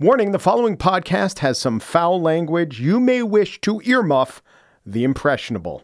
[0.00, 2.78] Warning the following podcast has some foul language.
[2.78, 4.42] You may wish to earmuff
[4.86, 5.82] the impressionable.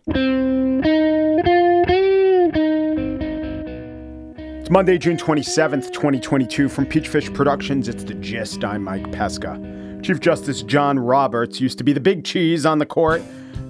[4.61, 6.69] It's Monday, June 27th, 2022.
[6.69, 8.62] From Peachfish Productions, it's The Gist.
[8.62, 10.00] I'm Mike Pesca.
[10.05, 13.21] Chief Justice John Roberts used to be the big cheese on the court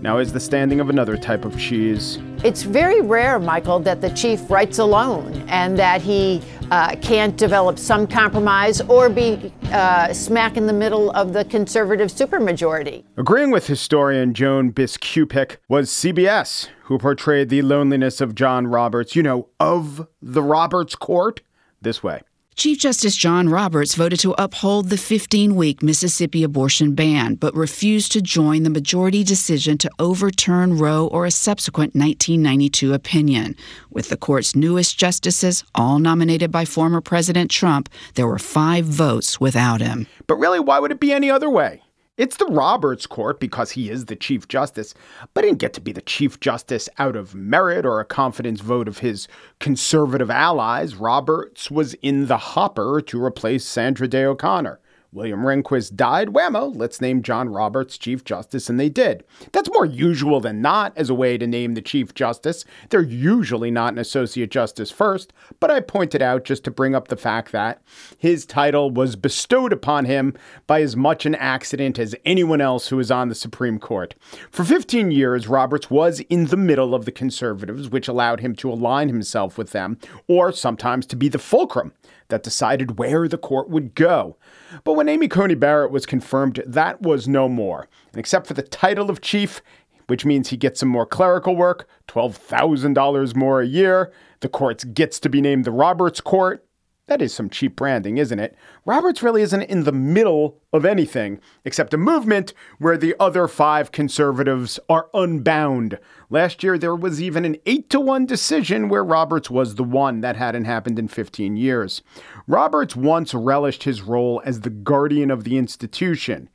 [0.05, 2.19] now is the standing of another type of cheese.
[2.45, 7.79] It's very rare, Michael, that the chief writes alone and that he uh, can't develop
[7.79, 13.05] some compromise or be uh, smack in the middle of the conservative supermajority.
[13.17, 19.23] Agreeing with historian Joan Biskupic was CBS, who portrayed the loneliness of John Roberts, you
[19.23, 21.41] know, of the Roberts court,
[21.81, 22.21] this way.
[22.57, 28.13] Chief Justice John Roberts voted to uphold the 15 week Mississippi abortion ban, but refused
[28.13, 33.57] to join the majority decision to overturn Roe or a subsequent 1992 opinion.
[33.91, 39.41] With the court's newest justices, all nominated by former President Trump, there were five votes
[39.41, 40.07] without him.
[40.29, 41.83] But really, why would it be any other way?
[42.17, 44.95] It's the Roberts Court because he is the Chief Justice,
[45.33, 48.87] but didn't get to be the Chief Justice out of merit or a confidence vote
[48.87, 49.27] of his
[49.59, 50.95] conservative allies.
[50.95, 54.79] Roberts was in the hopper to replace Sandra Day O'Connor.
[55.15, 56.31] William Rehnquist died.
[56.31, 59.23] Whammo, let's name John Roberts Chief Justice, and they did.
[59.53, 62.65] That's more usual than not as a way to name the Chief Justice.
[62.91, 67.07] They're usually not an Associate Justice first, but I pointed out just to bring up
[67.07, 67.81] the fact that
[68.19, 70.35] his title was bestowed upon him
[70.67, 74.17] by as much an accident as anyone else who was on the Supreme Court.
[74.51, 78.73] For 15 years, Roberts was in the middle of the conservatives, which allowed him to
[78.73, 81.93] align himself with them, or sometimes to be the fulcrum
[82.35, 84.37] that decided where the court would go.
[84.83, 87.87] But when Amy Coney Barrett was confirmed, that was no more.
[88.13, 89.63] And except for the title of chief,
[90.09, 95.21] which means he gets some more clerical work, $12,000 more a year, the court gets
[95.21, 96.64] to be named the Roberts Court,
[97.07, 98.57] that is some cheap branding, isn't it?
[98.87, 103.93] Roberts really isn't in the middle of anything except a movement where the other five
[103.93, 105.99] conservatives are unbound.
[106.31, 110.23] Last year, there was even an 8 to 1 decision where Roberts was the one.
[110.23, 112.01] That hadn't happened in 15 years.
[112.47, 116.49] Roberts once relished his role as the guardian of the institution.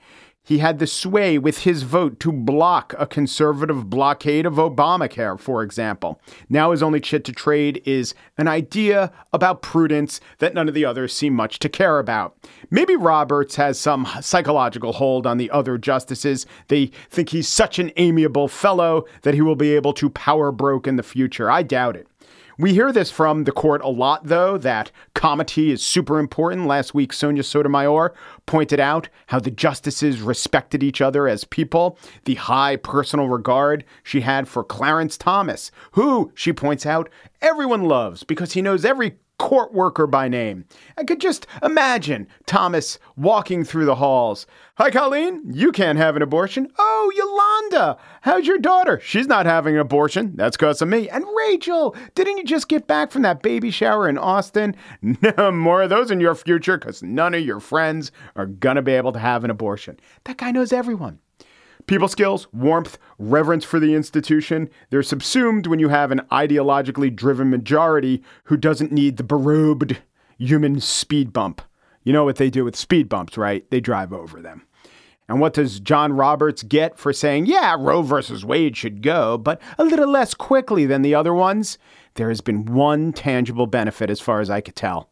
[0.44, 5.62] He had the sway with his vote to block a conservative blockade of Obamacare, for
[5.62, 6.20] example.
[6.50, 10.86] Now his only chit to trade is an idea about prudence that none of the
[10.86, 12.36] others seem much to care about.
[12.72, 16.48] Maybe Roberts has some psychological hold on the other justices.
[16.68, 20.88] They think he's such an amiable fellow that he will be able to power broke
[20.88, 21.52] in the future.
[21.52, 22.08] I doubt it.
[22.60, 26.68] We hear this from the court a lot, though, that comity is super important.
[26.68, 28.14] Last week, Sonia Sotomayor
[28.48, 34.20] pointed out how the justices respected each other as people, the high personal regard she
[34.20, 37.10] had for Clarence Thomas, who, she points out,
[37.42, 40.66] everyone loves because he knows every court worker by name.
[40.98, 44.46] I could just imagine Thomas walking through the halls.
[44.78, 45.42] Hi, Colleen.
[45.52, 46.72] You can't have an abortion.
[46.78, 47.12] Oh,
[47.72, 47.98] Yolanda.
[48.22, 49.00] How's your daughter?
[49.04, 50.36] She's not having an abortion.
[50.36, 51.10] That's because of me.
[51.10, 54.76] And Rachel, didn't you just get back from that baby shower in Austin?
[55.40, 58.82] No more of those in your future because none of your friends are going to
[58.82, 59.98] be able to have an abortion.
[60.26, 61.20] That guy knows everyone.
[61.88, 67.50] People skills, warmth, reverence for the institution, they're subsumed when you have an ideologically driven
[67.50, 69.98] majority who doesn't need the berobed
[70.38, 71.62] human speed bump.
[72.04, 73.70] You know what they do with speed bumps, right?
[73.72, 74.66] They drive over them.
[75.28, 79.62] And what does John Roberts get for saying, yeah, Roe versus Wade should go, but
[79.78, 81.78] a little less quickly than the other ones?
[82.16, 85.10] There has been one tangible benefit as far as I could tell.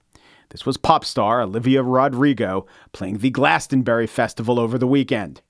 [0.50, 5.42] This was pop star Olivia Rodrigo playing the Glastonbury Festival over the weekend.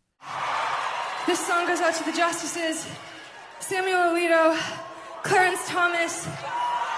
[1.87, 2.85] Out to the justices
[3.59, 4.59] Samuel Alito,
[5.23, 6.25] Clarence Thomas,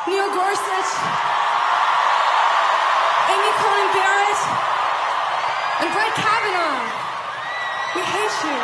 [0.08, 0.92] Neil Gorsuch,
[3.30, 4.42] Amy Coney Barrett,
[5.80, 6.82] and Brett Kavanaugh.
[7.96, 8.62] We hate you.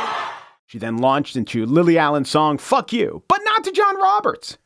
[0.66, 4.58] She then launched into Lily Allen's song, Fuck You, but not to John Roberts.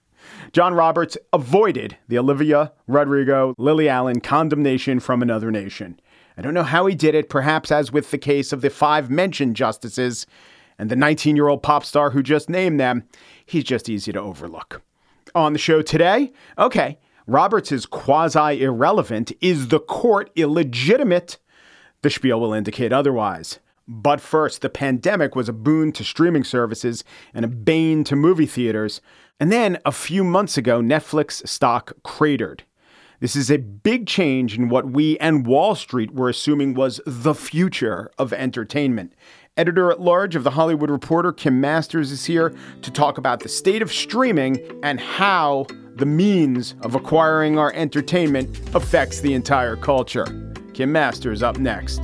[0.54, 6.00] John Roberts avoided the Olivia Rodrigo Lily Allen condemnation from another nation.
[6.38, 9.10] I don't know how he did it, perhaps as with the case of the five
[9.10, 10.26] mentioned justices,
[10.80, 13.04] and the 19 year old pop star who just named them,
[13.46, 14.82] he's just easy to overlook.
[15.36, 16.98] On the show today, okay,
[17.28, 19.32] Roberts is quasi irrelevant.
[19.42, 21.38] Is the court illegitimate?
[22.02, 23.60] The spiel will indicate otherwise.
[23.88, 27.04] But first, the pandemic was a boon to streaming services
[27.34, 29.02] and a bane to movie theaters.
[29.40, 32.64] And then a few months ago, Netflix stock cratered.
[33.20, 37.34] This is a big change in what we and Wall Street were assuming was the
[37.34, 39.14] future of entertainment.
[39.60, 43.50] Editor at large of The Hollywood Reporter, Kim Masters, is here to talk about the
[43.50, 45.68] state of streaming and how
[45.98, 50.54] the means of acquiring our entertainment affects the entire culture.
[50.74, 52.00] Kim Masters up next.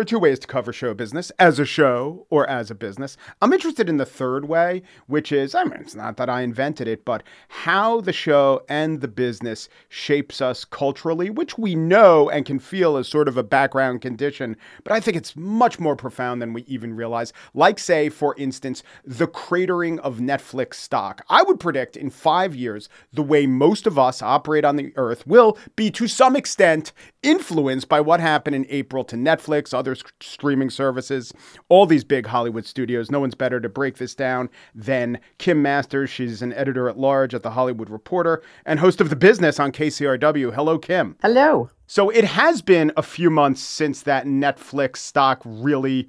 [0.00, 3.18] There are two ways to cover show business as a show or as a business.
[3.42, 6.88] I'm interested in the third way, which is I mean, it's not that I invented
[6.88, 12.46] it, but how the show and the business shapes us culturally, which we know and
[12.46, 14.56] can feel as sort of a background condition.
[14.84, 17.34] But I think it's much more profound than we even realize.
[17.52, 21.26] Like, say, for instance, the cratering of Netflix stock.
[21.28, 25.26] I would predict in five years, the way most of us operate on the earth
[25.26, 29.89] will be to some extent influenced by what happened in April to Netflix other
[30.20, 31.32] streaming services,
[31.68, 33.10] all these big Hollywood studios.
[33.10, 36.10] No one's better to break this down than Kim Masters.
[36.10, 39.72] She's an editor at large at The Hollywood Reporter and host of The Business on
[39.72, 40.54] KCRW.
[40.54, 41.16] Hello, Kim.
[41.22, 41.70] Hello.
[41.86, 46.08] So it has been a few months since that Netflix stock really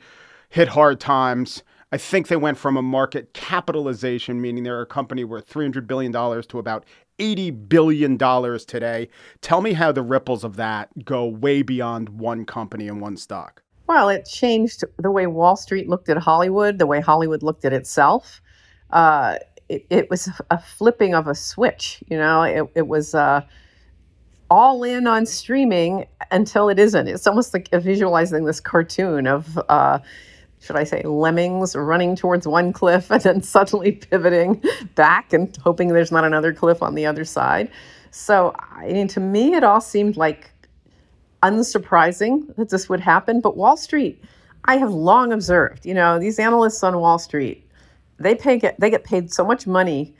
[0.49, 1.63] hit hard times.
[1.93, 6.13] I think they went from a market capitalization, meaning they're a company worth $300 billion,
[6.13, 6.85] to about
[7.19, 9.09] $80 billion today.
[9.41, 13.61] Tell me how the ripples of that go way beyond one company and one stock.
[13.91, 17.73] Well, it changed the way Wall Street looked at Hollywood, the way Hollywood looked at
[17.73, 18.41] itself.
[18.89, 19.35] Uh,
[19.67, 22.01] it, it, was a flipping of a switch.
[22.09, 23.41] You know, it, it was uh,
[24.49, 27.09] all in on streaming until it isn't.
[27.09, 29.99] It's almost like visualizing this cartoon of, uh,
[30.61, 34.63] should I say, lemmings running towards one cliff and then suddenly pivoting
[34.95, 37.69] back and hoping there's not another cliff on the other side.
[38.11, 40.49] So, I mean, to me, it all seemed like
[41.43, 43.41] unsurprising that this would happen.
[43.41, 44.23] But Wall Street,
[44.65, 47.67] I have long observed, you know, these analysts on Wall Street,
[48.19, 50.13] they pay get they get paid so much money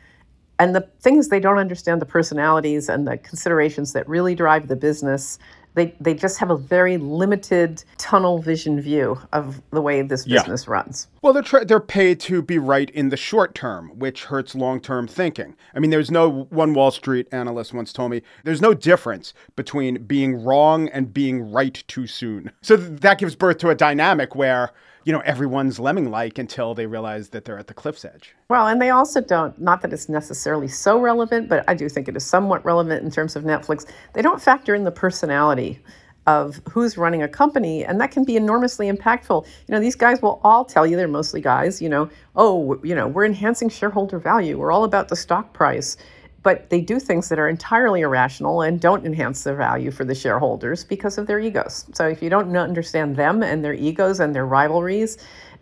[0.62, 4.76] and the things they don't understand the personalities and the considerations that really drive the
[4.76, 5.40] business
[5.74, 10.66] they they just have a very limited tunnel vision view of the way this business
[10.68, 10.74] yeah.
[10.74, 11.08] runs.
[11.22, 14.80] Well, they're tra- they're paid to be right in the short term, which hurts long
[14.82, 15.56] term thinking.
[15.76, 20.04] I mean, there's no one Wall Street analyst once told me there's no difference between
[20.04, 22.52] being wrong and being right too soon.
[22.62, 24.72] So that gives birth to a dynamic where
[25.04, 28.36] you know, everyone's lemming like until they realize that they're at the cliff's edge.
[28.50, 32.08] Well, and they also don't, not that it's necessarily so relevant, but I do think
[32.08, 33.86] it is somewhat relevant in terms of Netflix.
[34.14, 35.80] They don't factor in the personality
[36.28, 39.46] of who's running a company, and that can be enormously impactful.
[39.46, 42.94] You know, these guys will all tell you, they're mostly guys, you know, oh, you
[42.94, 45.98] know, we're enhancing shareholder value, we're all about the stock price
[46.44, 50.16] but they do things that are entirely irrational and don't enhance the value for the
[50.16, 51.86] shareholders because of their egos.
[51.94, 55.18] So if you don't understand them and their egos and their rivalries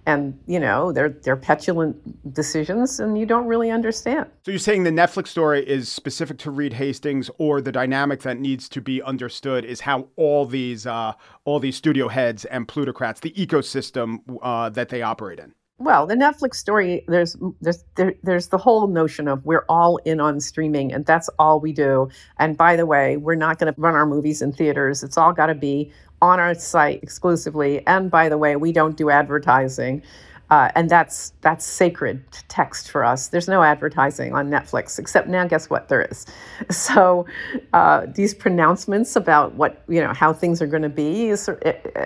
[0.06, 4.28] and you know their their petulant decisions and you don't really understand.
[4.46, 8.40] So you're saying the Netflix story is specific to Reed Hastings or the dynamic that
[8.40, 11.14] needs to be understood is how all these uh,
[11.46, 15.54] all these studio heads and plutocrats the ecosystem uh, that they operate in.
[15.80, 20.20] Well, the Netflix story, there's there's there, there's the whole notion of we're all in
[20.20, 22.10] on streaming and that's all we do.
[22.38, 25.04] And by the way, we're not going to run our movies in theaters.
[25.04, 25.90] It's all got to be
[26.22, 27.86] on our site exclusively.
[27.88, 30.04] And by the way, we don't do advertising.
[30.50, 33.30] Uh, and that's that's sacred text for us.
[33.30, 35.88] There's no advertising on Netflix, except now, guess what?
[35.88, 36.26] There is.
[36.72, 37.26] So
[37.72, 41.50] uh, these pronouncements about what you know how things are going to be, is,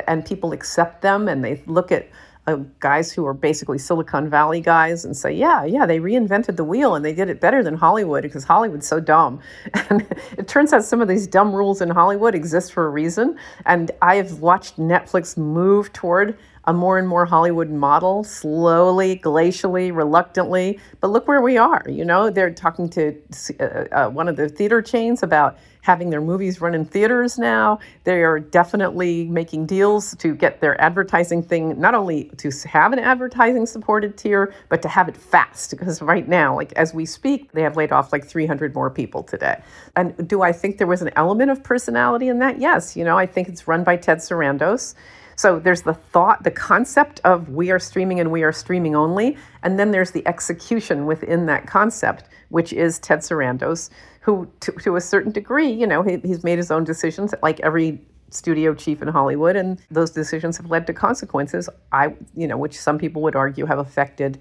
[0.07, 2.09] and people accept them, and they look at
[2.45, 6.63] uh, guys who are basically Silicon Valley guys and say, yeah, yeah, they reinvented the
[6.63, 9.39] wheel and they did it better than Hollywood because Hollywood's so dumb.
[9.89, 10.05] And
[10.37, 13.37] it turns out some of these dumb rules in Hollywood exist for a reason.
[13.65, 19.93] And I have watched Netflix move toward a more and more Hollywood model, slowly, glacially,
[19.93, 20.79] reluctantly.
[21.01, 21.83] But look where we are.
[21.87, 23.15] You know, they're talking to
[23.59, 27.77] uh, uh, one of the theater chains about having their movies run in theaters now.
[28.05, 32.99] They are definitely making deals to get their advertising thing, not only to have an
[32.99, 35.71] advertising supported tier, but to have it fast.
[35.71, 39.23] Because right now, like as we speak, they have laid off like 300 more people
[39.23, 39.61] today.
[39.97, 42.59] And do I think there was an element of personality in that?
[42.59, 42.95] Yes.
[42.95, 44.95] You know, I think it's run by Ted Sarandos.
[45.35, 49.37] So there's the thought, the concept of we are streaming and we are streaming only.
[49.63, 53.89] And then there's the execution within that concept, which is Ted Sarandos,
[54.21, 57.59] who, to, to a certain degree, you know, he, he's made his own decisions like
[57.59, 61.69] every studio chief in Hollywood, and those decisions have led to consequences.
[61.91, 64.39] I, you know, which some people would argue have affected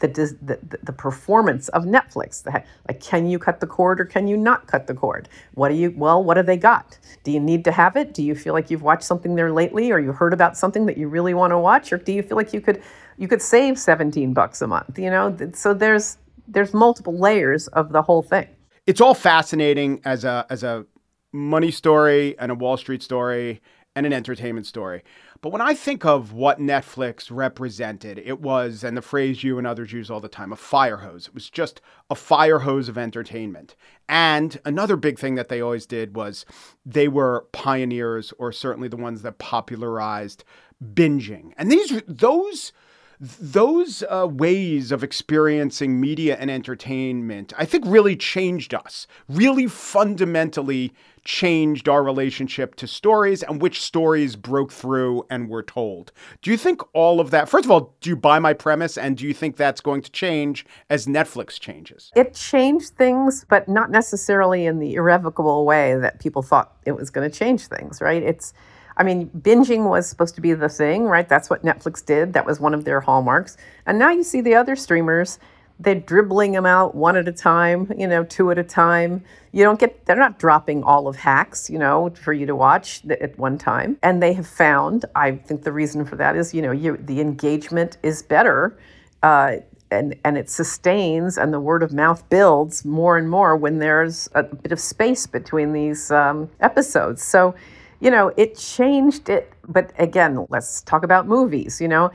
[0.00, 0.08] the,
[0.42, 2.44] the, the performance of Netflix.
[2.46, 5.28] Like, can you cut the cord or can you not cut the cord?
[5.54, 6.98] What do you, well, what have they got?
[7.24, 8.14] Do you need to have it?
[8.14, 10.96] Do you feel like you've watched something there lately or you heard about something that
[10.96, 11.92] you really want to watch?
[11.92, 12.82] Or do you feel like you could,
[13.18, 14.98] you could save 17 bucks a month?
[14.98, 18.48] You know, so there's, there's multiple layers of the whole thing.
[18.86, 20.86] It's all fascinating as a, as a
[21.32, 23.60] money story and a Wall Street story
[23.94, 25.02] and an entertainment story.
[25.42, 29.66] But when I think of what Netflix represented, it was, and the phrase you and
[29.66, 31.28] others use all the time, a fire hose.
[31.28, 31.80] It was just
[32.10, 33.74] a fire hose of entertainment.
[34.06, 36.44] And another big thing that they always did was
[36.84, 40.44] they were pioneers, or certainly the ones that popularized
[40.82, 41.52] binging.
[41.56, 42.72] And these those
[43.20, 50.94] those uh, ways of experiencing media and entertainment, I think, really changed us, really fundamentally
[51.24, 56.12] changed our relationship to stories and which stories broke through and were told.
[56.40, 59.18] Do you think all of that, first of all, do you buy my premise and
[59.18, 62.10] do you think that's going to change as Netflix changes?
[62.16, 67.10] It changed things, but not necessarily in the irrevocable way that people thought it was
[67.10, 68.22] going to change things, right?
[68.22, 68.54] It's
[68.96, 71.28] I mean, binging was supposed to be the thing, right?
[71.28, 72.32] That's what Netflix did.
[72.32, 73.56] That was one of their hallmarks.
[73.86, 75.38] And now you see the other streamers,
[75.80, 79.24] they're dribbling them out one at a time, you know, two at a time.
[79.52, 83.02] You don't get, they're not dropping all of hacks, you know, for you to watch
[83.08, 83.96] at one time.
[84.02, 87.20] And they have found, I think the reason for that is, you know, you, the
[87.20, 88.78] engagement is better.
[89.22, 89.56] Uh,
[89.90, 94.28] and, and it sustains and the word of mouth builds more and more when there's
[94.34, 97.22] a bit of space between these um, episodes.
[97.22, 97.54] So,
[98.00, 99.52] you know, it changed it.
[99.68, 101.80] But again, let's talk about movies.
[101.80, 102.10] You know,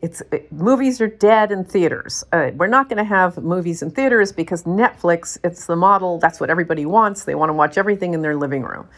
[0.00, 2.24] it's it, movies are dead in theaters.
[2.32, 5.38] Uh, we're not going to have movies in theaters because Netflix.
[5.44, 6.18] It's the model.
[6.18, 7.24] That's what everybody wants.
[7.24, 8.88] They want to watch everything in their living room.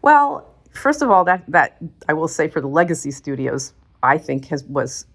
[0.00, 4.46] Well, first of all, that that I will say for the legacy studios, I think
[4.46, 5.06] has was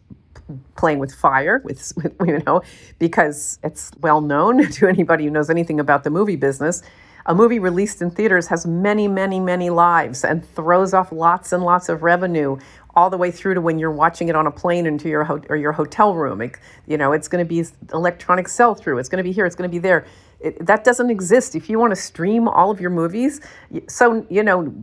[0.76, 2.62] playing with fire with, with you know
[3.00, 6.84] because it's well known to anybody who knows anything about the movie business
[7.28, 11.64] a movie released in theaters has many, many, many lives and throws off lots and
[11.64, 12.58] lots of revenue
[12.96, 15.42] all the way through to when you're watching it on a plane into your ho-
[15.50, 16.42] or your hotel room.
[16.42, 16.58] It,
[16.88, 18.98] you know, it's going to be electronic sell through.
[18.98, 19.46] It's going to be here.
[19.46, 20.06] It's going to be there.
[20.40, 21.54] It, that doesn't exist.
[21.56, 23.42] If you want to stream all of your movies,
[23.88, 24.74] so you know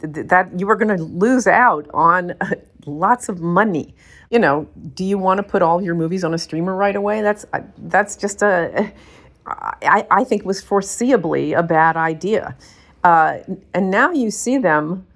[0.00, 2.34] th- that you are going to lose out on
[2.86, 3.94] lots of money.
[4.30, 7.22] You know, do you want to put all your movies on a streamer right away?
[7.22, 7.46] That's
[7.78, 8.92] that's just a
[9.46, 12.56] I, I think was foreseeably a bad idea.
[13.02, 13.38] Uh,
[13.74, 15.06] and now you see them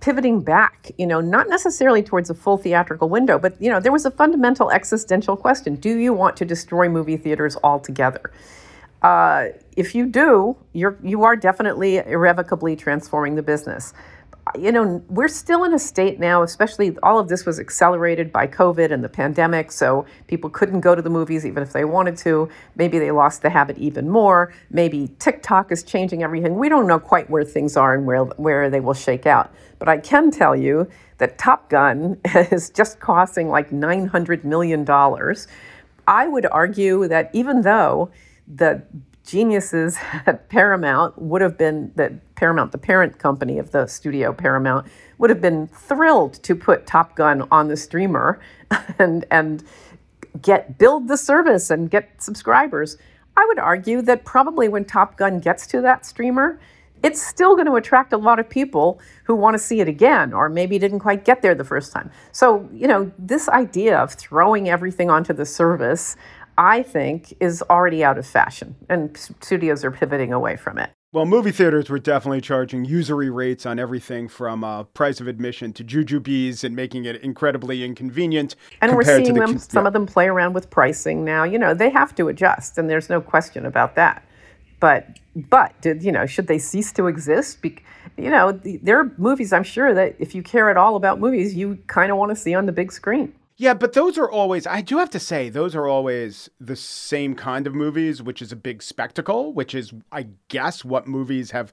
[0.00, 3.90] pivoting back, you know, not necessarily towards a full theatrical window, but, you know, there
[3.90, 5.74] was a fundamental existential question.
[5.74, 8.32] Do you want to destroy movie theaters altogether?
[9.02, 13.92] Uh, if you do, you're, you are definitely irrevocably transforming the business
[14.56, 18.46] you know, we're still in a state now, especially all of this was accelerated by
[18.46, 19.72] COVID and the pandemic.
[19.72, 22.48] So people couldn't go to the movies even if they wanted to.
[22.76, 24.52] Maybe they lost the habit even more.
[24.70, 26.56] Maybe TikTok is changing everything.
[26.56, 29.52] We don't know quite where things are and where, where they will shake out.
[29.78, 30.88] But I can tell you
[31.18, 34.86] that Top Gun is just costing like $900 million.
[36.06, 38.10] I would argue that even though
[38.46, 38.82] the
[39.28, 44.86] geniuses at Paramount would have been that Paramount, the parent company of the studio Paramount,
[45.18, 48.40] would have been thrilled to put Top Gun on the streamer
[48.98, 49.64] and and
[50.40, 52.96] get build the service and get subscribers.
[53.36, 56.58] I would argue that probably when Top Gun gets to that streamer,
[57.02, 60.32] it's still going to attract a lot of people who want to see it again
[60.32, 62.10] or maybe didn't quite get there the first time.
[62.32, 66.16] So, you know, this idea of throwing everything onto the service
[66.58, 70.90] I think, is already out of fashion, and studios are pivoting away from it.
[71.12, 75.72] Well, movie theaters were definitely charging usury rates on everything from uh, price of admission
[75.74, 78.56] to jujubes and making it incredibly inconvenient.
[78.82, 79.58] And we're seeing the, them, yeah.
[79.58, 81.44] some of them play around with pricing now.
[81.44, 84.22] You know, they have to adjust, and there's no question about that.
[84.80, 87.62] But, but did, you know, should they cease to exist?
[87.62, 87.78] Be-
[88.18, 91.20] you know, the, there are movies I'm sure that if you care at all about
[91.20, 93.32] movies, you kind of want to see on the big screen.
[93.60, 97.34] Yeah, but those are always, I do have to say, those are always the same
[97.34, 101.72] kind of movies, which is a big spectacle, which is, I guess, what movies have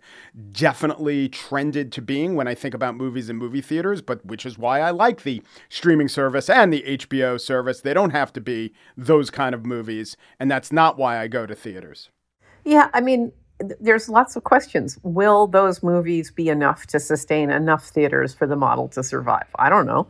[0.52, 4.58] definitely trended to being when I think about movies in movie theaters, but which is
[4.58, 7.82] why I like the streaming service and the HBO service.
[7.82, 11.46] They don't have to be those kind of movies, and that's not why I go
[11.46, 12.10] to theaters.
[12.64, 13.32] Yeah, I mean,
[13.80, 14.98] there's lots of questions.
[15.04, 19.46] Will those movies be enough to sustain enough theaters for the model to survive?
[19.60, 20.08] I don't know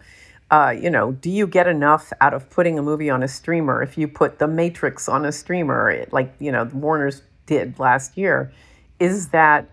[0.56, 3.84] uh, you know, do you get enough out of putting a movie on a streamer
[3.84, 8.54] if you put The Matrix on a streamer, like, you know, Warner's did last year?
[8.98, 9.70] Is that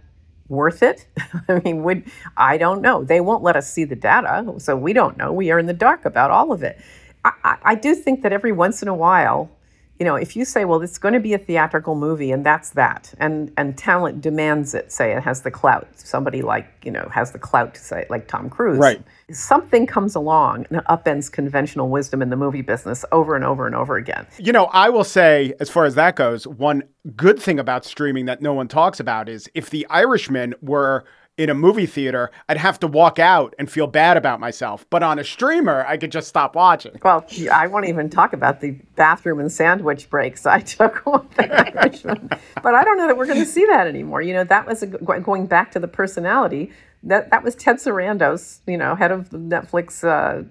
[0.48, 1.06] worth it?
[1.48, 2.02] I mean, would
[2.36, 3.04] I don't know.
[3.04, 5.32] They won't let us see the data, so we don't know.
[5.32, 6.80] We are in the dark about all of it.
[7.24, 9.52] I, I, I do think that every once in a while,
[10.02, 12.70] you know, if you say, well, it's going to be a theatrical movie and that's
[12.70, 17.08] that, and and talent demands it, say it has the clout, somebody like, you know,
[17.14, 18.80] has the clout to say, like Tom Cruise.
[18.80, 19.00] Right.
[19.30, 23.76] Something comes along and upends conventional wisdom in the movie business over and over and
[23.76, 24.26] over again.
[24.40, 26.82] You know, I will say, as far as that goes, one
[27.14, 31.04] good thing about streaming that no one talks about is if The Irishman were
[31.38, 34.84] in a movie theater, I'd have to walk out and feel bad about myself.
[34.90, 36.98] But on a streamer, I could just stop watching.
[37.02, 42.40] Well, I won't even talk about the bathroom and sandwich breaks I took with the
[42.62, 44.20] but I don't know that we're going to see that anymore.
[44.20, 46.70] You know, that was a, going back to the personality.
[47.02, 50.44] That that was Ted Sarandos, you know, head of Netflix uh,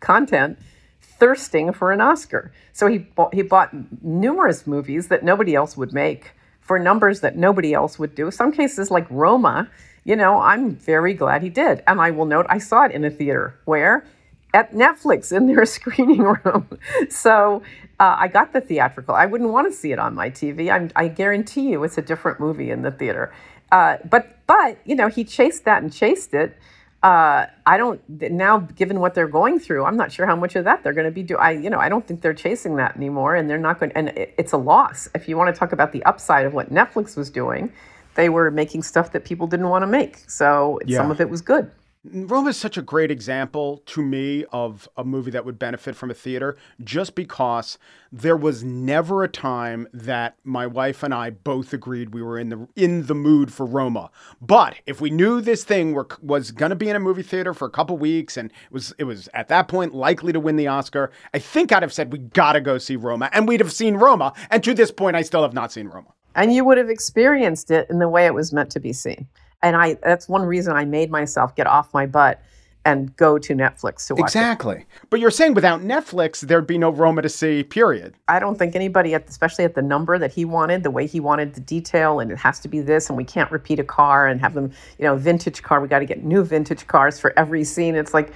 [0.00, 0.58] content
[1.00, 2.52] thirsting for an Oscar.
[2.72, 3.70] So he bought, he bought
[4.02, 8.30] numerous movies that nobody else would make for numbers that nobody else would do.
[8.30, 9.68] Some cases like Roma,
[10.08, 11.82] you know, I'm very glad he did.
[11.86, 14.06] And I will note I saw it in a theater where
[14.54, 16.66] at Netflix in their screening room.
[17.10, 17.62] so
[18.00, 19.14] uh, I got the theatrical.
[19.14, 20.72] I wouldn't want to see it on my TV.
[20.72, 23.34] I'm, i guarantee you, it's a different movie in the theater.
[23.70, 26.56] Uh, but but you know, he chased that and chased it.
[27.02, 30.64] Uh, I don't now, given what they're going through, I'm not sure how much of
[30.64, 31.40] that they're going to be doing.
[31.40, 33.92] I, you know, I don't think they're chasing that anymore, and they're not going.
[33.92, 35.10] And it, it's a loss.
[35.14, 37.70] If you want to talk about the upside of what Netflix was doing,
[38.18, 40.28] they were making stuff that people didn't want to make.
[40.28, 40.98] So yeah.
[40.98, 41.70] some of it was good.
[42.02, 46.10] Roma is such a great example to me of a movie that would benefit from
[46.10, 47.78] a theater just because
[48.10, 52.48] there was never a time that my wife and I both agreed we were in
[52.48, 54.10] the in the mood for Roma.
[54.40, 57.54] But if we knew this thing were, was going to be in a movie theater
[57.54, 60.56] for a couple weeks and it was it was at that point likely to win
[60.56, 63.60] the Oscar, I think I'd have said we got to go see Roma and we'd
[63.60, 66.14] have seen Roma and to this point I still have not seen Roma.
[66.34, 69.26] And you would have experienced it in the way it was meant to be seen.
[69.62, 72.40] And I that's one reason I made myself get off my butt
[72.84, 74.76] and go to Netflix to watch exactly.
[74.76, 74.86] It.
[75.10, 77.62] But you're saying without Netflix, there'd be no Roma to see.
[77.62, 78.14] Period.
[78.28, 81.20] I don't think anybody, at, especially at the number that he wanted, the way he
[81.20, 84.26] wanted the detail, and it has to be this, and we can't repeat a car
[84.26, 85.80] and have them, you know, vintage car.
[85.80, 87.94] We got to get new vintage cars for every scene.
[87.94, 88.32] It's like,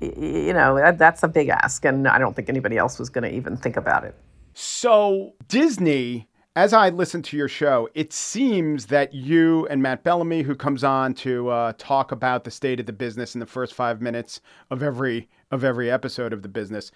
[0.00, 3.24] you know, that, that's a big ask, and I don't think anybody else was going
[3.24, 4.14] to even think about it.
[4.54, 10.42] So Disney as I listen to your show, it seems that you and Matt Belloni,
[10.42, 13.72] who comes on to uh, talk about the state of the business in the first
[13.72, 16.90] five minutes of every of every episode of the business,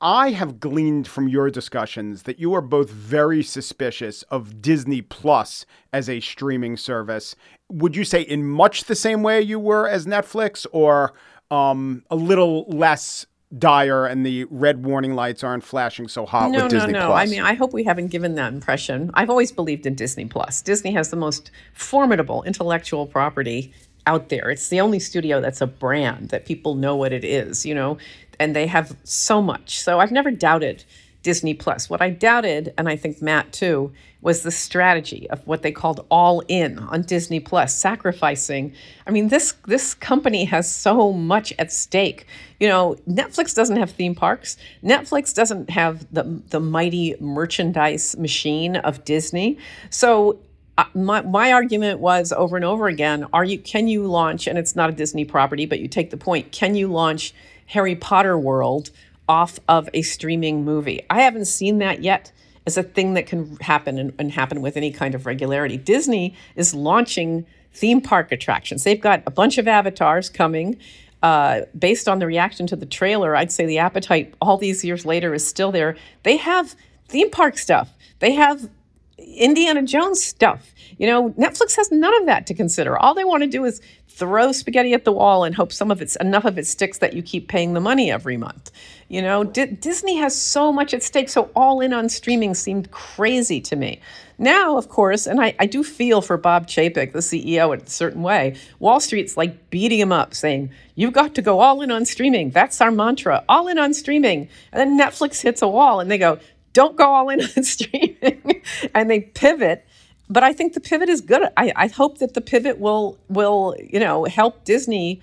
[0.00, 5.66] I have gleaned from your discussions that you are both very suspicious of Disney Plus
[5.92, 7.36] as a streaming service.
[7.70, 11.12] Would you say in much the same way you were as Netflix, or
[11.50, 13.26] um, a little less
[13.58, 17.06] dire and the red warning lights aren't flashing so hot no, with Disney no, no.
[17.08, 17.28] Plus.
[17.28, 19.10] I mean, I hope we haven't given that impression.
[19.14, 20.62] I've always believed in Disney Plus.
[20.62, 23.72] Disney has the most formidable intellectual property
[24.06, 24.50] out there.
[24.50, 27.98] It's the only studio that's a brand that people know what it is, you know,
[28.38, 29.80] and they have so much.
[29.80, 30.84] So I've never doubted
[31.22, 31.90] Disney Plus.
[31.90, 36.06] What I doubted, and I think Matt too, was the strategy of what they called
[36.10, 38.72] all in on Disney Plus, sacrificing.
[39.06, 42.26] I mean, this this company has so much at stake.
[42.58, 44.56] You know, Netflix doesn't have theme parks.
[44.82, 49.58] Netflix doesn't have the the mighty merchandise machine of Disney.
[49.90, 50.38] So
[50.78, 54.56] uh, my, my argument was over and over again are you can you launch and
[54.56, 57.34] it's not a disney property but you take the point can you launch
[57.66, 58.90] harry potter world
[59.30, 62.32] off of a streaming movie i haven't seen that yet
[62.66, 65.76] as a thing that can happen and, and happen with any kind of regularity.
[65.76, 68.84] Disney is launching theme park attractions.
[68.84, 70.78] They've got a bunch of avatars coming.
[71.22, 75.04] Uh, based on the reaction to the trailer, I'd say the appetite all these years
[75.04, 75.96] later is still there.
[76.22, 76.74] They have
[77.08, 77.94] theme park stuff.
[78.20, 78.70] They have
[79.20, 80.74] Indiana Jones stuff.
[80.98, 82.98] You know, Netflix has none of that to consider.
[82.98, 86.02] All they want to do is throw spaghetti at the wall and hope some of
[86.02, 88.70] it's enough of it sticks that you keep paying the money every month.
[89.08, 92.90] You know, D- Disney has so much at stake, so all in on streaming seemed
[92.90, 94.00] crazy to me.
[94.38, 97.88] Now, of course, and I, I do feel for Bob Chapek, the CEO, in a
[97.88, 98.56] certain way.
[98.78, 102.50] Wall Street's like beating him up, saying, You've got to go all in on streaming.
[102.50, 104.48] That's our mantra, all in on streaming.
[104.70, 106.38] And then Netflix hits a wall and they go,
[106.72, 108.62] Don't go all in on streaming.
[108.94, 109.86] and they pivot
[110.30, 111.42] but I think the pivot is good.
[111.56, 115.20] I, I hope that the pivot will will you know help Disney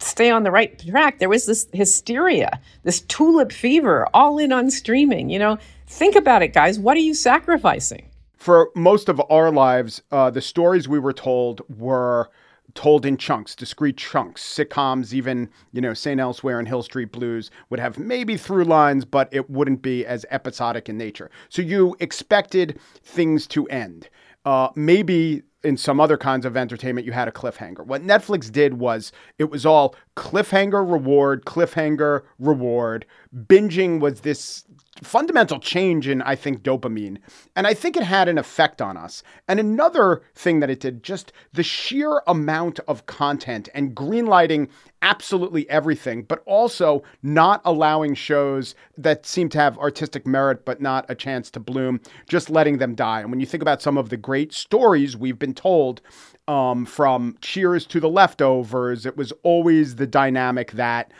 [0.00, 1.18] stay on the right track.
[1.18, 5.28] There was this hysteria, this tulip fever, all in on streaming.
[5.28, 6.78] You know, think about it, guys.
[6.78, 8.08] What are you sacrificing?
[8.36, 12.30] For most of our lives, uh, the stories we were told were
[12.74, 14.42] told in chunks, discrete chunks.
[14.42, 16.20] Sitcoms, even, you know, St.
[16.20, 20.26] Elsewhere and Hill Street Blues would have maybe through lines, but it wouldn't be as
[20.30, 21.30] episodic in nature.
[21.48, 24.08] So you expected things to end.
[24.44, 27.84] Uh, maybe in some other kinds of entertainment, you had a cliffhanger.
[27.84, 33.04] What Netflix did was it was all cliffhanger, reward, cliffhanger, reward.
[33.34, 34.64] Binging was this
[35.02, 37.18] fundamental change in, I think, dopamine.
[37.56, 39.22] And I think it had an effect on us.
[39.46, 44.68] And another thing that it did, just the sheer amount of content and greenlighting
[45.02, 51.06] absolutely everything, but also not allowing shows that seem to have artistic merit but not
[51.08, 53.20] a chance to bloom, just letting them die.
[53.20, 56.00] And when you think about some of the great stories we've been told,
[56.48, 61.12] um, from Cheers to the Leftovers, it was always the dynamic that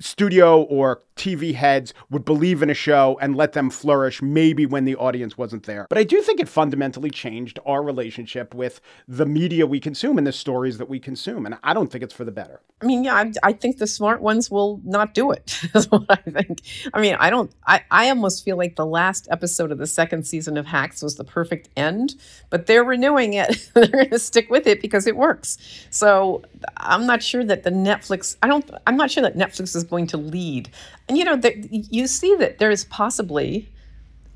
[0.00, 4.84] studio or TV heads would believe in a show and let them flourish maybe when
[4.84, 5.86] the audience wasn't there.
[5.88, 10.26] But I do think it fundamentally changed our relationship with the media we consume and
[10.26, 11.46] the stories that we consume.
[11.46, 12.60] And I don't think it's for the better.
[12.82, 15.60] I mean, yeah, I, I think the smart ones will not do it.
[15.88, 16.62] What I think.
[16.92, 20.26] I mean, I don't, I, I almost feel like the last episode of the second
[20.26, 22.16] season of Hacks was the perfect end,
[22.50, 23.70] but they're renewing it.
[23.74, 25.58] they're going to stick with it because it works.
[25.90, 26.42] So
[26.78, 30.06] I'm not sure that the Netflix, I don't, I'm not sure that Netflix is going
[30.08, 30.70] to lead.
[31.08, 33.68] And you know, you see that there is possibly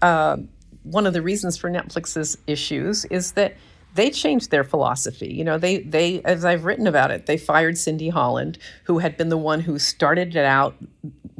[0.02, 0.38] uh,
[0.82, 3.56] one of the reasons for Netflix's issues is that
[3.94, 5.32] they changed their philosophy.
[5.32, 9.16] You know, they they as I've written about it, they fired Cindy Holland, who had
[9.16, 10.76] been the one who started it out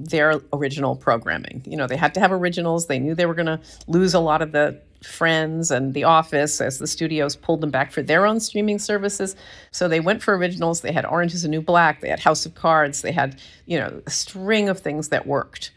[0.05, 1.63] their original programming.
[1.67, 2.87] You know, they had to have originals.
[2.87, 6.61] They knew they were going to lose a lot of the Friends and The Office
[6.61, 9.35] as the studios pulled them back for their own streaming services.
[9.71, 10.83] So they went for originals.
[10.83, 12.01] They had Orange is the New Black.
[12.01, 13.01] They had House of Cards.
[13.01, 15.73] They had, you know, a string of things that worked.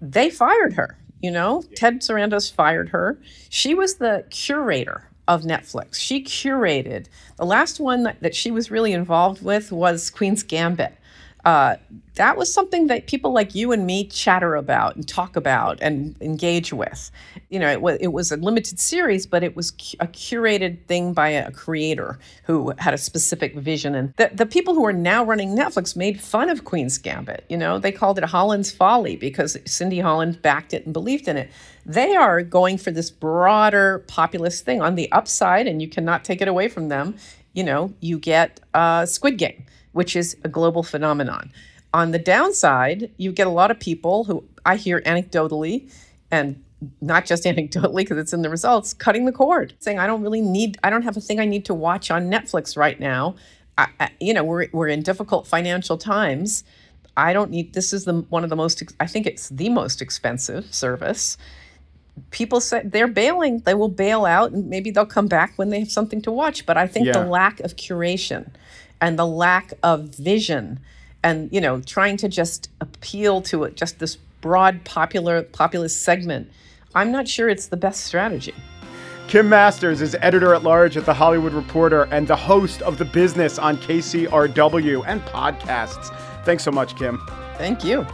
[0.00, 0.98] They fired her.
[1.22, 3.18] You know, Ted Sarandos fired her.
[3.48, 5.96] She was the curator of Netflix.
[5.96, 7.06] She curated.
[7.36, 10.94] The last one that, that she was really involved with was Queen's Gambit
[11.44, 11.76] uh,
[12.14, 16.16] that was something that people like you and me chatter about and talk about and
[16.20, 17.10] engage with.
[17.48, 19.70] You know, it was, it was a limited series, but it was
[20.00, 23.94] a curated thing by a creator who had a specific vision.
[23.94, 27.44] And the, the people who are now running Netflix made fun of Queen's Gambit.
[27.48, 31.36] You know, they called it Holland's Folly because Cindy Holland backed it and believed in
[31.36, 31.50] it.
[31.86, 36.42] They are going for this broader populist thing on the upside, and you cannot take
[36.42, 37.16] it away from them.
[37.54, 41.52] You know, you get uh, Squid Game which is a global phenomenon.
[41.94, 45.90] On the downside, you get a lot of people who I hear anecdotally
[46.30, 46.62] and
[47.00, 50.42] not just anecdotally because it's in the results, cutting the cord, saying, I don't really
[50.42, 53.36] need, I don't have a thing I need to watch on Netflix right now.
[53.76, 56.64] I, I, you know, we're, we're in difficult financial times.
[57.16, 60.00] I don't need, this is the one of the most, I think it's the most
[60.00, 61.36] expensive service.
[62.30, 65.80] People say they're bailing, they will bail out and maybe they'll come back when they
[65.80, 66.66] have something to watch.
[66.66, 67.12] But I think yeah.
[67.12, 68.50] the lack of curation,
[69.00, 70.80] and the lack of vision
[71.22, 76.50] and you know trying to just appeal to it just this broad popular populist segment
[76.94, 78.54] i'm not sure it's the best strategy.
[79.26, 83.04] Kim masters is editor at large at the hollywood reporter and the host of the
[83.04, 86.14] business on kcrw and podcasts.
[86.44, 87.20] Thanks so much kim.
[87.56, 88.06] Thank you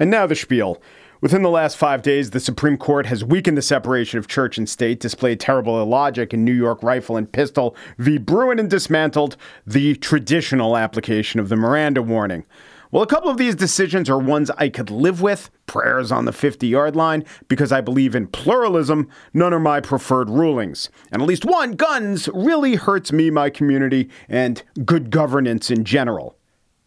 [0.00, 0.80] And now the spiel.
[1.20, 4.66] Within the last five days, the Supreme Court has weakened the separation of church and
[4.66, 8.16] state, displayed terrible illogic in New York Rifle and Pistol v.
[8.16, 9.36] Bruen, and dismantled
[9.66, 12.46] the traditional application of the Miranda warning.
[12.90, 16.32] Well, a couple of these decisions are ones I could live with, prayers on the
[16.32, 19.06] 50 yard line, because I believe in pluralism.
[19.34, 20.88] None are my preferred rulings.
[21.12, 26.38] And at least one, guns, really hurts me, my community, and good governance in general.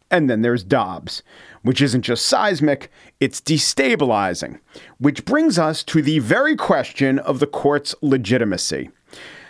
[0.10, 1.23] And then there's Dobbs
[1.63, 4.60] which isn't just seismic, it's destabilizing.
[4.99, 8.89] Which brings us to the very question of the court's legitimacy.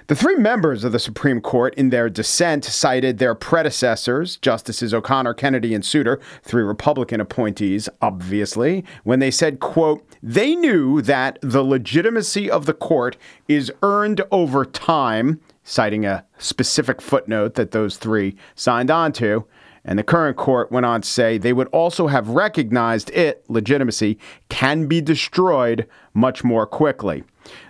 [0.08, 5.34] The three members of the Supreme Court in their dissent cited their predecessors, Justices O'Connor,
[5.34, 11.64] Kennedy, and Souter, three Republican appointees, obviously, when they said, quote, they knew that the
[11.64, 13.16] legitimacy of the court
[13.48, 19.46] is earned over time, citing a specific footnote that those three signed on to,
[19.86, 24.18] and the current court went on to say they would also have recognized it, legitimacy,
[24.50, 27.24] can be destroyed much more quickly.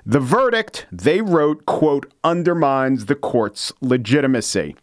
[0.05, 4.75] The verdict, they wrote, quote, undermines the court's legitimacy.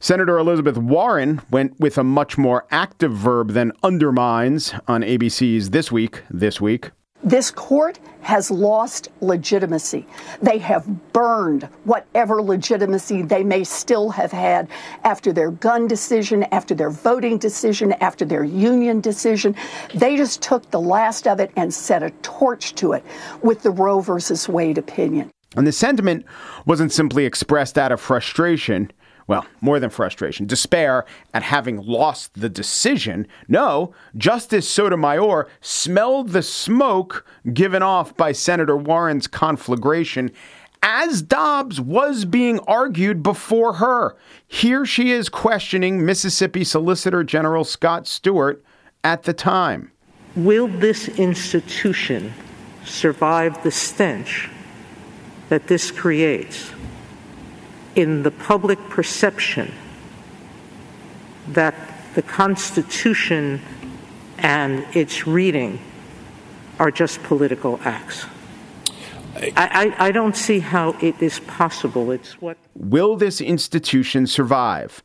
[0.00, 5.90] Senator Elizabeth Warren went with a much more active verb than undermines on ABC's This
[5.90, 6.90] Week this week.
[7.24, 10.06] This court has lost legitimacy.
[10.42, 14.68] They have burned whatever legitimacy they may still have had
[15.04, 19.56] after their gun decision, after their voting decision, after their union decision.
[19.94, 23.04] They just took the last of it and set a torch to it
[23.40, 25.30] with the Roe versus Wade opinion.
[25.56, 26.26] And the sentiment
[26.66, 28.90] wasn't simply expressed out of frustration
[29.26, 33.26] well, more than frustration, despair at having lost the decision.
[33.48, 40.30] No, Justice Sotomayor smelled the smoke given off by Senator Warren's conflagration
[40.86, 44.16] as Dobbs was being argued before her.
[44.46, 48.62] Here she is questioning Mississippi Solicitor General Scott Stewart
[49.02, 49.90] at the time.
[50.36, 52.34] Will this institution
[52.84, 54.50] survive the stench
[55.48, 56.70] that this creates?
[57.94, 59.72] In the public perception
[61.48, 61.74] that
[62.14, 63.60] the Constitution
[64.38, 65.78] and its reading
[66.78, 68.26] are just political acts.
[69.36, 72.12] I, I, I, don't see how it is possible.
[72.12, 72.56] It's what.
[72.74, 75.02] Will this institution survive?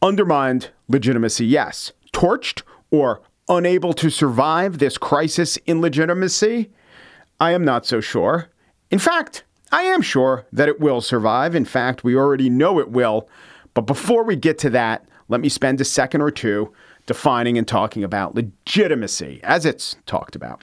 [0.00, 1.92] Undermined legitimacy, yes.
[2.12, 6.70] Torched or unable to survive this crisis in legitimacy?
[7.40, 8.48] I am not so sure.
[8.90, 11.54] In fact, I am sure that it will survive.
[11.54, 13.28] In fact, we already know it will.
[13.74, 16.72] But before we get to that, let me spend a second or two
[17.06, 20.62] defining and talking about legitimacy as it's talked about.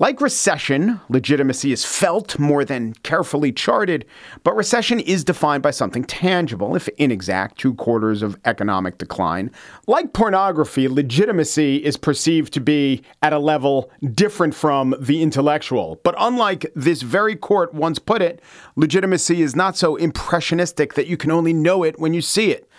[0.00, 4.06] Like recession, legitimacy is felt more than carefully charted,
[4.44, 9.50] but recession is defined by something tangible, if inexact, two quarters of economic decline.
[9.86, 16.00] Like pornography, legitimacy is perceived to be at a level different from the intellectual.
[16.02, 18.40] But unlike this very court once put it,
[18.76, 22.69] legitimacy is not so impressionistic that you can only know it when you see it.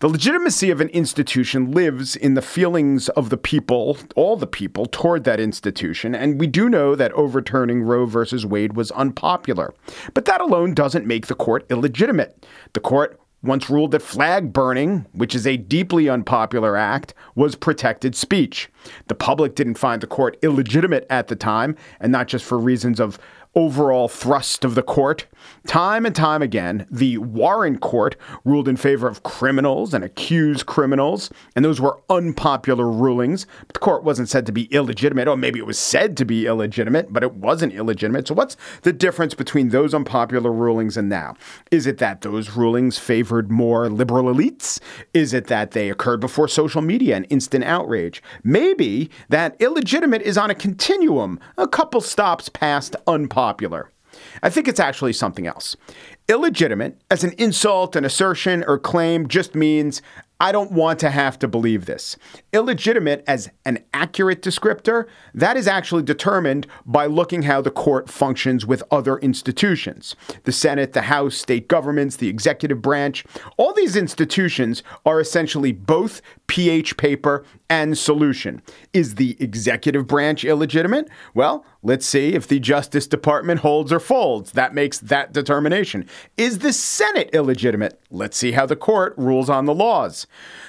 [0.00, 4.86] The legitimacy of an institution lives in the feelings of the people, all the people,
[4.86, 6.14] toward that institution.
[6.14, 9.74] And we do know that overturning Roe versus Wade was unpopular.
[10.14, 12.46] But that alone doesn't make the court illegitimate.
[12.72, 18.16] The court once ruled that flag burning, which is a deeply unpopular act, was protected
[18.16, 18.70] speech.
[19.08, 23.00] The public didn't find the court illegitimate at the time, and not just for reasons
[23.00, 23.18] of
[23.54, 25.26] overall thrust of the court.
[25.66, 31.30] Time and time again, the Warren Court ruled in favor of criminals and accused criminals,
[31.56, 33.46] and those were unpopular rulings.
[33.72, 37.12] The court wasn't said to be illegitimate, or maybe it was said to be illegitimate,
[37.12, 38.28] but it wasn't illegitimate.
[38.28, 41.34] So, what's the difference between those unpopular rulings and now?
[41.70, 44.78] Is it that those rulings favored more liberal elites?
[45.12, 48.22] Is it that they occurred before social media and instant outrage?
[48.44, 53.90] Maybe that illegitimate is on a continuum, a couple stops past unpopular popular.
[54.42, 55.74] I think it's actually something else.
[56.28, 60.02] Illegitimate, as an insult, an assertion, or claim, just means
[60.42, 62.16] I don't want to have to believe this.
[62.52, 68.64] Illegitimate as an accurate descriptor, that is actually determined by looking how the court functions
[68.64, 70.16] with other institutions.
[70.44, 73.24] The Senate, the House, state governments, the executive branch,
[73.58, 78.60] all these institutions are essentially both pH paper and solution.
[78.92, 81.08] Is the executive branch illegitimate?
[81.32, 84.50] Well, let's see if the Justice Department holds or folds.
[84.50, 86.08] That makes that determination.
[86.36, 88.00] Is the Senate illegitimate?
[88.10, 90.26] Let's see how the court rules on the laws.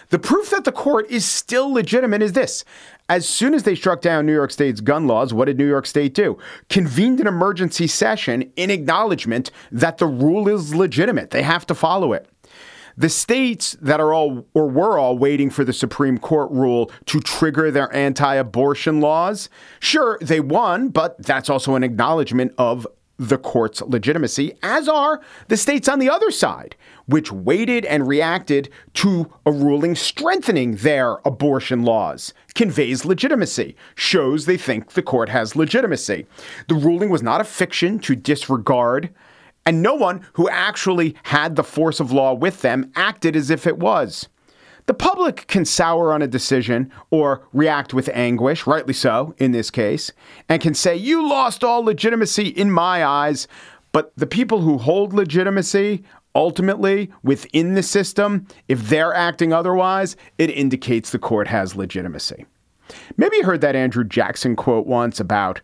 [0.09, 2.63] The proof that the court is still legitimate is this.
[3.09, 5.87] As soon as they struck down New York State's gun laws, what did New York
[5.87, 6.37] State do?
[6.69, 11.31] Convened an emergency session in acknowledgement that the rule is legitimate.
[11.31, 12.27] They have to follow it.
[12.97, 17.19] The states that are all or were all waiting for the Supreme Court rule to
[17.19, 19.49] trigger their anti abortion laws,
[19.79, 22.87] sure, they won, but that's also an acknowledgement of
[23.21, 26.75] the court's legitimacy, as are the states on the other side,
[27.05, 32.33] which waited and reacted to a ruling strengthening their abortion laws.
[32.55, 36.25] Conveys legitimacy, shows they think the court has legitimacy.
[36.67, 39.13] The ruling was not a fiction to disregard
[39.65, 43.67] and no one who actually had the force of law with them acted as if
[43.67, 44.27] it was.
[44.87, 49.69] The public can sour on a decision or react with anguish, rightly so in this
[49.69, 50.11] case,
[50.49, 53.47] and can say, You lost all legitimacy in my eyes.
[53.91, 60.49] But the people who hold legitimacy ultimately within the system, if they're acting otherwise, it
[60.49, 62.45] indicates the court has legitimacy.
[63.17, 65.61] Maybe you heard that Andrew Jackson quote once about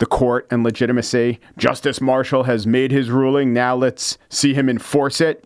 [0.00, 1.38] the court and legitimacy.
[1.58, 3.52] Justice Marshall has made his ruling.
[3.52, 5.44] Now let's see him enforce it.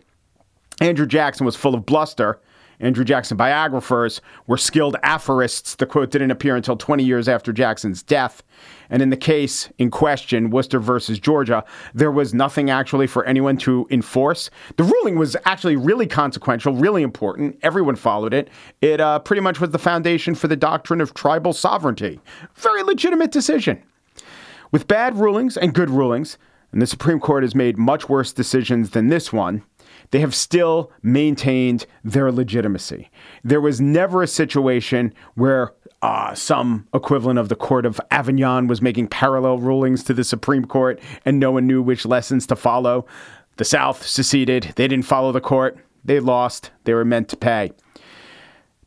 [0.81, 2.39] Andrew Jackson was full of bluster.
[2.79, 5.75] Andrew Jackson biographers were skilled aphorists.
[5.75, 8.43] The quote didn't appear until 20 years after Jackson's death.
[8.89, 11.63] And in the case in question, Worcester versus Georgia,
[11.93, 14.49] there was nothing actually for anyone to enforce.
[14.77, 17.57] The ruling was actually really consequential, really important.
[17.61, 18.49] Everyone followed it.
[18.81, 22.19] It uh, pretty much was the foundation for the doctrine of tribal sovereignty.
[22.55, 23.81] Very legitimate decision.
[24.75, 26.37] With bad rulings and good rulings,
[26.73, 29.63] and the Supreme Court has made much worse decisions than this one,
[30.11, 33.09] they have still maintained their legitimacy.
[33.41, 38.81] There was never a situation where uh, some equivalent of the Court of Avignon was
[38.81, 43.05] making parallel rulings to the Supreme Court and no one knew which lessons to follow.
[43.55, 47.71] The South seceded, they didn't follow the court, they lost, they were meant to pay.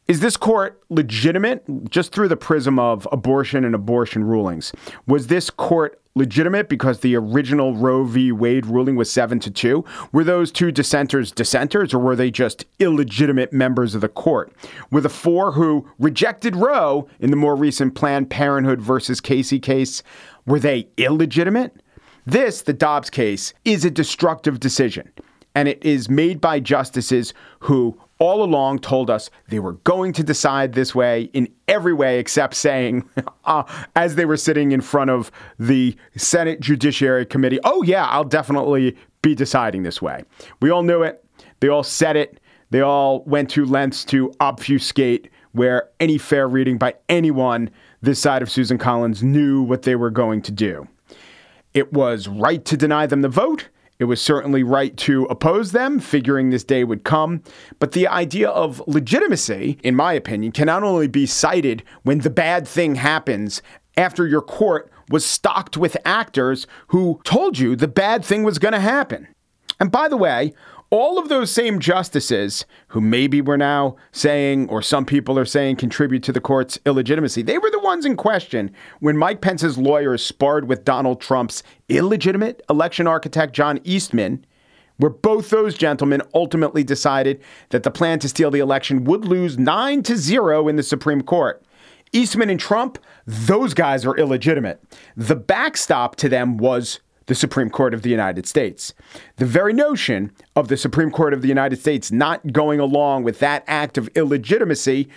[0.09, 4.73] Is this court legitimate just through the prism of abortion and abortion rulings?
[5.07, 8.33] Was this court legitimate because the original Roe v.
[8.33, 9.85] Wade ruling was 7 to 2?
[10.11, 14.51] Were those two dissenters dissenters or were they just illegitimate members of the court?
[14.91, 20.03] Were the four who rejected Roe in the more recent Planned Parenthood versus Casey case,
[20.47, 21.83] were they illegitimate?
[22.25, 25.13] This, the Dobbs case, is a destructive decision.
[25.55, 30.23] and it is made by justices who all along told us they were going to
[30.23, 33.09] decide this way in every way except saying,
[33.45, 33.63] uh,
[33.97, 38.97] as they were sitting in front of the Senate Judiciary Committee, oh, yeah, I'll definitely
[39.23, 40.25] be deciding this way.
[40.61, 41.25] We all knew it.
[41.61, 42.41] They all said it.
[42.71, 47.71] They all went to lengths to obfuscate where any fair reading by anyone
[48.03, 50.87] this side of Susan Collins knew what they were going to do.
[51.75, 53.69] It was right to deny them the vote.
[53.99, 57.43] It was certainly right to oppose them, figuring this day would come.
[57.81, 62.31] But the idea of legitimacy, in my opinion, can not only be cited when the
[62.31, 63.61] bad thing happens
[63.97, 68.75] after your court was stocked with actors who told you the bad thing was going
[68.75, 69.27] to happen.
[69.81, 70.53] And by the way,
[70.91, 75.77] all of those same justices who maybe we're now saying, or some people are saying,
[75.77, 78.71] contribute to the court's illegitimacy, they were the ones in question
[79.01, 84.45] when Mike Pence's lawyers sparred with Donald Trump's illegitimate election architect, John Eastman,
[84.97, 89.59] where both those gentlemen ultimately decided that the plan to steal the election would lose
[89.59, 91.63] 9 to 0 in the Supreme Court.
[92.13, 94.83] Eastman and Trump, those guys are illegitimate.
[95.17, 98.95] The backstop to them was the Supreme Court of the United States.
[99.37, 103.39] The very notion of the Supreme Court of the United States not going along with
[103.39, 105.09] that act of illegitimacy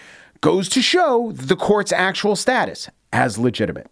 [0.42, 3.90] goes to show the court's actual status as legitimate.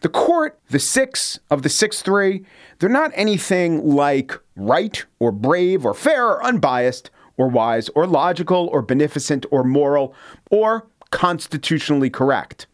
[0.00, 2.44] The court, the six of the six three,
[2.78, 8.68] they're not anything like right or brave or fair or unbiased or wise or logical
[8.68, 10.14] or beneficent or moral
[10.52, 12.68] or constitutionally correct.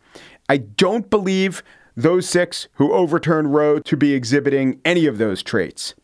[0.51, 1.63] I don't believe
[2.03, 5.95] those six who overturned Roe to be exhibiting any of those traits.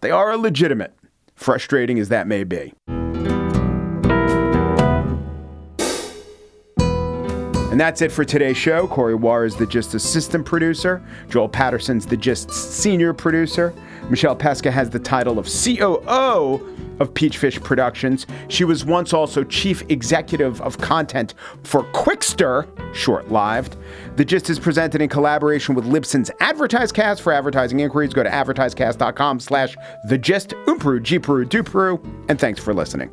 [0.00, 0.94] They are illegitimate,
[1.34, 2.72] frustrating as that may be.
[7.80, 8.86] And that's it for today's show.
[8.86, 11.02] Corey Wara is the Gist assistant producer.
[11.30, 13.72] Joel Patterson's the Gist senior producer.
[14.10, 16.60] Michelle Pesca has the title of COO
[17.00, 18.26] of Peachfish Productions.
[18.48, 21.32] She was once also chief executive of content
[21.64, 23.78] for Qwikster, short lived.
[24.16, 27.22] The Gist is presented in collaboration with Libsyn's AdvertiseCast.
[27.22, 32.74] For advertising inquiries, go to advertisecast.com slash the gist, umpru, gpru, dupru, and thanks for
[32.74, 33.10] listening.